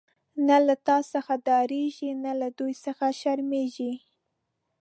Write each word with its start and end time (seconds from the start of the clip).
نه 0.47 0.57
له 0.65 0.75
تا 0.87 0.97
څخه 1.13 1.33
ډاریږی، 1.47 2.11
نه 2.23 2.31
له 2.39 2.47
دوی 2.57 2.73
څخه 2.85 3.05
شرمیږی 3.19 3.93